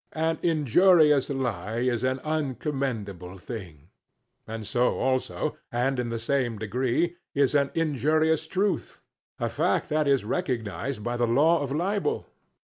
[0.17, 3.89] An injurious lie is an uncommendable thing;
[4.47, 9.03] and so, also, and in the same degree, is an injurious truth
[9.39, 12.25] a fact that is recognized by the law of libel.